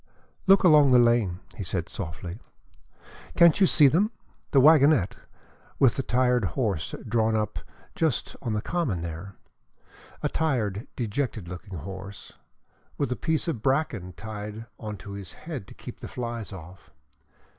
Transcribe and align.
"Look 0.47 0.63
along 0.63 0.89
the 0.89 0.97
lane," 0.97 1.41
he 1.55 1.63
said 1.63 1.87
softly. 1.87 2.39
"Can't 3.37 3.61
you 3.61 3.67
see 3.67 3.87
them 3.87 4.09
the 4.49 4.59
wagonette 4.59 5.15
with 5.77 5.95
the 5.95 6.01
tired 6.01 6.43
horse 6.57 6.95
drawn 7.07 7.35
up 7.35 7.59
just 7.93 8.35
on 8.41 8.53
the 8.53 8.63
common 8.63 9.01
there 9.03 9.35
a 10.23 10.27
tired, 10.27 10.87
dejected 10.95 11.47
looking 11.47 11.77
horse, 11.77 12.33
with 12.97 13.11
a 13.11 13.15
piece 13.15 13.47
of 13.47 13.61
bracken 13.61 14.13
tied 14.13 14.65
on 14.79 14.97
to 14.97 15.11
his 15.11 15.33
head 15.33 15.67
to 15.67 15.75
keep 15.75 15.99
the 15.99 16.07
flies 16.07 16.51
off? 16.51 16.89